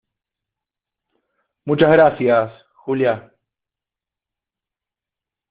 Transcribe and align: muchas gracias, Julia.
muchas 1.63 1.91
gracias, 1.91 2.51
Julia. 2.73 3.31